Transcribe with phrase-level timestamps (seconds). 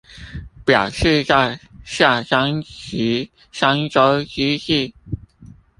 [0.65, 4.91] 表示在夏商及商周之際